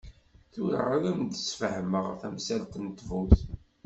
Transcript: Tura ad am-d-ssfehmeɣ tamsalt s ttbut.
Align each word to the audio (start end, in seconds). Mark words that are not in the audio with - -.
Tura 0.53 0.81
ad 0.95 1.03
am-d-ssfehmeɣ 1.11 2.05
tamsalt 2.21 2.73
s 2.83 2.85
ttbut. 2.89 3.37